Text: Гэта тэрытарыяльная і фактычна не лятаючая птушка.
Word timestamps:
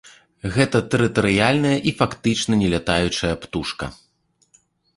Гэта 0.53 0.77
тэрытарыяльная 0.93 1.75
і 1.91 1.93
фактычна 2.01 2.53
не 2.63 2.67
лятаючая 2.73 3.33
птушка. 3.47 3.85